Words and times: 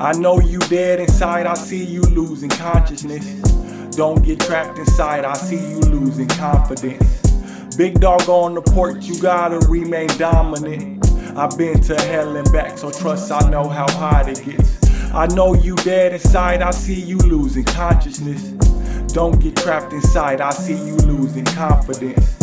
I 0.00 0.12
know 0.12 0.38
you 0.38 0.60
dead 0.60 1.00
inside, 1.00 1.46
I 1.46 1.54
see 1.54 1.84
you 1.84 2.02
losing 2.02 2.50
consciousness. 2.50 3.26
Don't 3.96 4.24
get 4.24 4.38
trapped 4.38 4.78
inside, 4.78 5.24
I 5.24 5.32
see 5.34 5.56
you 5.56 5.80
losing 5.80 6.28
confidence. 6.28 7.20
Big 7.76 7.98
dog 7.98 8.28
on 8.28 8.54
the 8.54 8.62
porch, 8.62 9.06
you 9.06 9.20
gotta 9.20 9.58
remain 9.68 10.06
dominant. 10.16 11.04
I've 11.36 11.58
been 11.58 11.80
to 11.82 12.00
hell 12.02 12.36
and 12.36 12.52
back, 12.52 12.78
so 12.78 12.92
trust 12.92 13.32
I 13.32 13.50
know 13.50 13.68
how 13.68 13.90
hard 13.90 14.28
it 14.28 14.44
gets. 14.44 14.78
I 15.12 15.26
know 15.34 15.54
you 15.54 15.74
dead 15.74 16.12
inside, 16.12 16.62
I 16.62 16.70
see 16.70 17.00
you 17.00 17.18
losing 17.18 17.64
consciousness. 17.64 18.42
Don't 19.12 19.40
get 19.40 19.56
trapped 19.56 19.92
inside, 19.92 20.40
I 20.40 20.50
see 20.50 20.76
you 20.76 20.94
losing 20.98 21.44
confidence. 21.44 22.36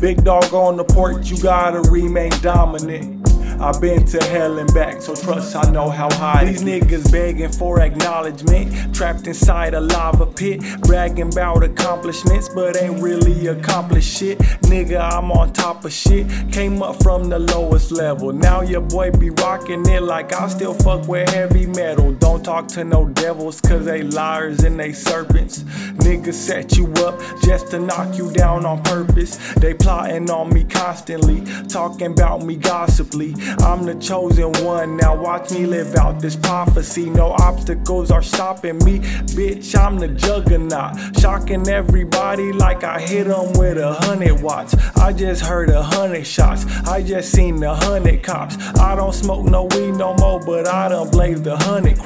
Big 0.00 0.24
dog 0.24 0.54
on 0.54 0.78
the 0.78 0.84
porch, 0.84 1.30
you 1.30 1.36
gotta 1.42 1.80
remain 1.90 2.32
dominant. 2.40 3.28
I've 3.60 3.80
been 3.80 4.04
to 4.06 4.22
hell 4.24 4.58
and 4.58 4.72
back, 4.74 5.00
so 5.00 5.14
trust 5.14 5.56
I 5.56 5.70
know 5.70 5.88
how 5.90 6.12
high. 6.14 6.44
These 6.44 6.62
niggas 6.62 7.10
begging 7.10 7.52
for 7.52 7.80
acknowledgement, 7.80 8.94
trapped 8.94 9.26
inside 9.26 9.74
a 9.74 9.80
lava 9.80 10.26
pit, 10.26 10.62
bragging 10.82 11.32
about 11.32 11.62
accomplishments, 11.62 12.48
but 12.48 12.76
ain't 12.76 13.02
really 13.02 13.46
accomplished 13.46 14.18
shit. 14.18 14.38
Nigga, 14.70 15.00
I'm 15.00 15.30
on 15.32 15.52
top 15.52 15.84
of 15.84 15.92
shit. 15.92 16.26
Came 16.52 16.82
up 16.82 17.02
from 17.02 17.28
the 17.28 17.38
lowest 17.38 17.92
level. 17.92 18.32
Now 18.32 18.62
your 18.62 18.80
boy 18.80 19.10
be 19.10 19.30
rocking 19.30 19.86
it 19.88 20.02
like 20.02 20.32
I 20.32 20.48
still 20.48 20.74
fuck 20.74 21.06
with 21.08 21.28
heavy 21.30 21.66
metal. 21.66 22.12
Don't 22.34 22.42
talk 22.42 22.66
to 22.68 22.82
no 22.82 23.08
devils, 23.10 23.60
cause 23.60 23.84
they 23.84 24.02
liars 24.02 24.64
and 24.64 24.78
they 24.78 24.92
serpents. 24.92 25.60
Niggas 26.02 26.34
set 26.34 26.76
you 26.76 26.92
up 26.94 27.20
just 27.44 27.70
to 27.70 27.78
knock 27.78 28.18
you 28.18 28.32
down 28.32 28.66
on 28.66 28.82
purpose. 28.82 29.36
They 29.54 29.72
plotting 29.72 30.28
on 30.28 30.52
me 30.52 30.64
constantly, 30.64 31.44
talking 31.68 32.08
about 32.08 32.42
me 32.42 32.56
gossiply. 32.56 33.36
I'm 33.60 33.84
the 33.86 33.94
chosen 34.00 34.52
one, 34.64 34.96
now 34.96 35.14
watch 35.14 35.52
me 35.52 35.64
live 35.64 35.94
out 35.94 36.20
this 36.20 36.34
prophecy. 36.34 37.08
No 37.08 37.36
obstacles 37.38 38.10
are 38.10 38.22
stopping 38.22 38.78
me, 38.78 38.98
bitch. 39.36 39.78
I'm 39.78 40.00
the 40.00 40.08
juggernaut, 40.08 40.96
shocking 41.20 41.68
everybody 41.68 42.50
like 42.50 42.82
I 42.82 43.00
hit 43.00 43.28
them 43.28 43.52
with 43.52 43.78
a 43.78 43.92
hundred 43.92 44.42
watts. 44.42 44.74
I 44.96 45.12
just 45.12 45.42
heard 45.42 45.70
a 45.70 45.84
hundred 45.84 46.26
shots, 46.26 46.66
I 46.88 47.00
just 47.00 47.30
seen 47.30 47.62
a 47.62 47.76
hundred 47.76 48.24
cops. 48.24 48.56
I 48.80 48.96
don't 48.96 49.14
smoke 49.14 49.44
no 49.44 49.66
weed 49.66 49.92
no 49.92 50.14
more, 50.14 50.40
but 50.40 50.66
I 50.66 50.88
done 50.88 51.10
blazed 51.10 51.46
a 51.46 51.56
hundred 51.56 51.96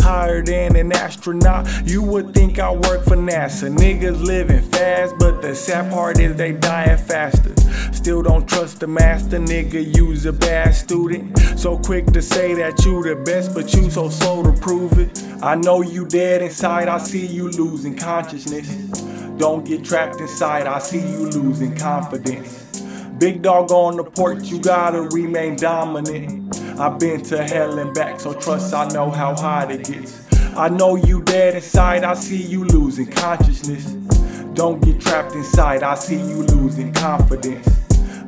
Higher 0.00 0.42
than 0.42 0.76
an 0.76 0.92
astronaut, 0.92 1.66
you 1.84 2.02
would 2.02 2.34
think 2.34 2.58
I 2.58 2.72
work 2.72 3.04
for 3.04 3.16
NASA. 3.16 3.74
Niggas 3.74 4.22
living 4.22 4.62
fast, 4.62 5.14
but 5.18 5.42
the 5.42 5.54
sad 5.54 5.90
part 5.92 6.18
is 6.18 6.36
they 6.36 6.52
dying 6.52 6.98
faster. 6.98 7.54
Still 7.92 8.22
don't 8.22 8.48
trust 8.48 8.80
the 8.80 8.86
master, 8.86 9.38
nigga. 9.38 9.96
You's 9.96 10.26
a 10.26 10.32
bad 10.32 10.74
student. 10.74 11.38
So 11.56 11.78
quick 11.78 12.06
to 12.12 12.22
say 12.22 12.54
that 12.54 12.84
you 12.84 13.02
the 13.02 13.16
best, 13.16 13.54
but 13.54 13.74
you 13.74 13.90
so 13.90 14.08
slow 14.08 14.42
to 14.42 14.52
prove 14.60 14.98
it. 14.98 15.22
I 15.42 15.54
know 15.54 15.82
you 15.82 16.06
dead 16.06 16.42
inside, 16.42 16.88
I 16.88 16.98
see 16.98 17.26
you 17.26 17.50
losing 17.50 17.96
consciousness. 17.96 18.68
Don't 19.38 19.64
get 19.64 19.84
trapped 19.84 20.20
inside, 20.20 20.66
I 20.66 20.78
see 20.78 21.00
you 21.00 21.28
losing 21.30 21.76
confidence. 21.76 22.80
Big 23.18 23.42
dog 23.42 23.70
on 23.70 23.96
the 23.96 24.04
porch, 24.04 24.44
you 24.44 24.60
gotta 24.60 25.02
remain 25.02 25.56
dominant. 25.56 26.47
I've 26.80 26.96
been 27.00 27.22
to 27.24 27.42
hell 27.42 27.76
and 27.80 27.92
back, 27.92 28.20
so 28.20 28.32
trust 28.32 28.72
I 28.72 28.86
know 28.90 29.10
how 29.10 29.34
hard 29.34 29.72
it 29.72 29.84
gets. 29.84 30.24
I 30.56 30.68
know 30.68 30.94
you 30.94 31.22
dead 31.22 31.56
inside, 31.56 32.04
I 32.04 32.14
see 32.14 32.40
you 32.40 32.64
losing 32.66 33.10
consciousness. 33.10 33.84
Don't 34.54 34.80
get 34.80 35.00
trapped 35.00 35.34
inside, 35.34 35.82
I 35.82 35.96
see 35.96 36.18
you 36.18 36.44
losing 36.44 36.92
confidence. 36.92 37.68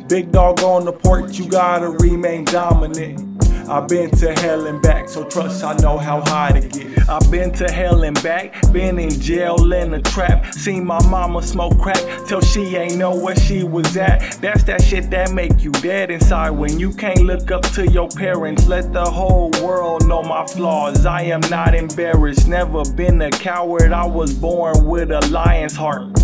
Big 0.09 0.33
dog 0.33 0.63
on 0.63 0.85
the 0.85 0.93
porch, 0.93 1.39
you 1.39 1.49
gotta 1.49 1.91
remain 1.91 2.45
dominant. 2.45 3.30
I've 3.71 3.87
been 3.87 4.11
to 4.11 4.33
hell 4.33 4.67
and 4.67 4.83
back, 4.83 5.09
so 5.09 5.23
trust 5.23 5.63
I 5.63 5.77
know 5.77 5.97
how 5.97 6.23
high 6.23 6.59
to 6.59 6.69
get. 6.69 7.09
I've 7.09 7.31
been 7.31 7.53
to 7.53 7.71
hell 7.71 8.03
and 8.03 8.21
back, 8.21 8.53
been 8.73 8.99
in 8.99 9.11
jail 9.11 9.73
in 9.73 9.95
a 9.95 10.03
trap. 10.03 10.53
Seen 10.53 10.85
my 10.85 11.01
mama 11.09 11.41
smoke 11.41 11.79
crack 11.79 12.03
till 12.27 12.41
she 12.41 12.75
ain't 12.75 12.97
know 12.97 13.15
where 13.15 13.37
she 13.37 13.63
was 13.63 13.97
at. 13.97 14.39
That's 14.41 14.65
that 14.65 14.83
shit 14.83 15.09
that 15.11 15.33
make 15.33 15.63
you 15.63 15.71
dead 15.71 16.11
inside 16.11 16.51
when 16.51 16.81
you 16.81 16.93
can't 16.93 17.23
look 17.23 17.53
up 17.53 17.63
to 17.75 17.89
your 17.89 18.09
parents. 18.09 18.67
Let 18.67 18.93
the 18.93 19.05
whole 19.05 19.53
world 19.63 20.05
know 20.09 20.25
my 20.25 20.45
flaws. 20.49 21.07
I 21.07 21.23
am 21.23 21.41
not 21.49 21.73
embarrassed, 21.73 22.49
never 22.49 22.83
been 22.97 23.23
a 23.23 23.31
coward. 23.31 23.93
I 23.93 24.05
was 24.05 24.35
born 24.35 24.85
with 24.85 25.13
a 25.13 25.21
lion's 25.29 25.77
heart. 25.77 26.20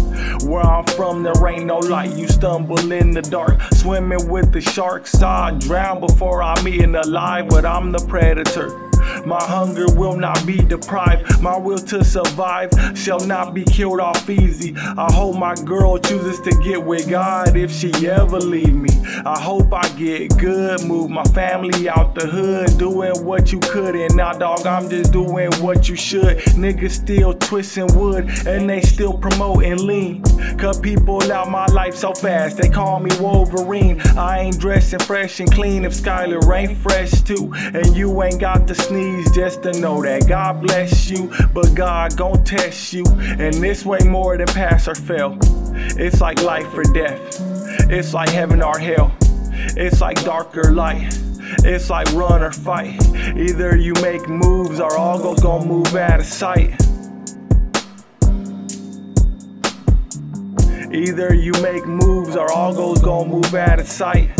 Where 0.46 0.62
I'm 0.62 0.84
from, 0.84 1.22
there 1.22 1.48
ain't 1.48 1.66
no 1.66 1.78
light. 1.78 2.16
You 2.16 2.28
stumble 2.28 2.92
in 2.92 3.10
the 3.10 3.22
dark, 3.22 3.60
swimming 3.74 4.28
with 4.28 4.52
the 4.52 4.60
sharks. 4.60 5.22
I 5.22 5.52
drown 5.58 6.00
before 6.00 6.42
I'm 6.42 6.66
eaten 6.68 6.94
alive, 6.94 7.48
but 7.48 7.64
I'm 7.64 7.92
the 7.92 8.04
predator. 8.06 8.85
My 9.26 9.42
hunger 9.42 9.86
will 9.96 10.16
not 10.16 10.46
be 10.46 10.58
deprived. 10.58 11.42
My 11.42 11.58
will 11.58 11.78
to 11.78 12.04
survive 12.04 12.70
shall 12.94 13.18
not 13.18 13.54
be 13.54 13.64
killed 13.64 13.98
off 13.98 14.30
easy. 14.30 14.72
I 14.76 15.12
hope 15.12 15.36
my 15.36 15.56
girl 15.56 15.98
chooses 15.98 16.38
to 16.42 16.50
get 16.62 16.80
with 16.80 17.10
God 17.10 17.56
if 17.56 17.72
she 17.72 17.90
ever 18.06 18.38
leave 18.38 18.72
me. 18.72 18.88
I 19.24 19.36
hope 19.40 19.72
I 19.72 19.88
get 19.96 20.38
good, 20.38 20.84
move 20.84 21.10
my 21.10 21.24
family 21.24 21.88
out 21.88 22.14
the 22.14 22.28
hood, 22.28 22.78
doing 22.78 23.24
what 23.24 23.50
you 23.50 23.58
could. 23.58 23.96
And 23.96 24.14
now, 24.14 24.32
dog, 24.32 24.64
I'm 24.64 24.88
just 24.88 25.12
doing 25.12 25.52
what 25.54 25.88
you 25.88 25.96
should. 25.96 26.38
Niggas 26.54 26.92
still 26.92 27.34
twisting 27.34 27.92
wood 27.98 28.30
and 28.46 28.70
they 28.70 28.80
still 28.80 29.18
promoting 29.18 29.84
lean. 29.84 30.22
Cut 30.58 30.82
people 30.82 31.22
out 31.32 31.50
my 31.50 31.66
life 31.66 31.94
so 31.94 32.12
fast, 32.14 32.56
they 32.56 32.68
call 32.68 33.00
me 33.00 33.10
Wolverine. 33.20 34.00
I 34.16 34.40
ain't 34.40 34.58
dressing 34.58 35.00
fresh 35.00 35.40
and 35.40 35.50
clean 35.50 35.84
if 35.84 35.92
Skylar 35.92 36.56
ain't 36.56 36.78
fresh 36.78 37.10
too. 37.22 37.52
And 37.54 37.96
you 37.96 38.22
ain't 38.22 38.40
got 38.40 38.66
to 38.68 38.74
sneeze 38.74 39.30
just 39.32 39.62
to 39.64 39.72
know 39.80 40.02
that 40.02 40.28
God 40.28 40.62
bless 40.62 41.10
you, 41.10 41.32
but 41.52 41.74
God 41.74 42.16
gon' 42.16 42.44
test 42.44 42.92
you. 42.92 43.04
And 43.06 43.54
this 43.54 43.84
way 43.84 44.00
more 44.00 44.36
than 44.36 44.46
pass 44.46 44.88
or 44.88 44.94
fail. 44.94 45.38
It's 45.98 46.20
like 46.20 46.42
life 46.42 46.72
or 46.74 46.84
death. 46.84 47.40
It's 47.90 48.14
like 48.14 48.30
heaven 48.30 48.62
or 48.62 48.78
hell. 48.78 49.14
It's 49.76 50.00
like 50.00 50.22
dark 50.24 50.56
or 50.56 50.72
light. 50.72 51.18
It's 51.64 51.90
like 51.90 52.12
run 52.12 52.42
or 52.42 52.52
fight. 52.52 53.00
Either 53.36 53.76
you 53.76 53.92
make 54.02 54.28
moves 54.28 54.80
or 54.80 54.96
all 54.96 55.18
goes 55.18 55.40
gon' 55.40 55.68
move 55.68 55.94
out 55.94 56.20
of 56.20 56.26
sight. 56.26 56.85
Either 60.96 61.34
you 61.34 61.52
make 61.60 61.84
moves 61.84 62.36
or 62.36 62.50
all 62.50 62.74
goes 62.74 63.02
gon' 63.02 63.28
move 63.28 63.54
out 63.54 63.78
of 63.78 63.86
sight. 63.86 64.30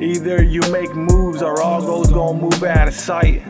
Either 0.00 0.44
you 0.44 0.60
make 0.70 0.94
moves 0.94 1.42
or 1.42 1.60
all 1.60 1.80
goes 1.80 2.06
gonna 2.12 2.38
move 2.38 2.62
out 2.62 2.86
of 2.86 2.94
sight. 2.94 3.42